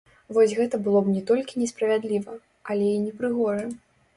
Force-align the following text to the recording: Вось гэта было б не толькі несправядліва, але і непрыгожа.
Вось 0.35 0.53
гэта 0.59 0.77
было 0.87 0.99
б 1.09 1.13
не 1.17 1.21
толькі 1.31 1.61
несправядліва, 1.63 2.41
але 2.73 2.89
і 2.95 2.99
непрыгожа. 3.07 3.71